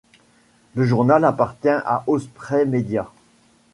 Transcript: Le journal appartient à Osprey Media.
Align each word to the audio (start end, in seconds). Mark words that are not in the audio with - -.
Le 0.73 0.83
journal 0.83 1.23
appartient 1.25 1.67
à 1.69 2.03
Osprey 2.07 2.65
Media. 2.65 3.11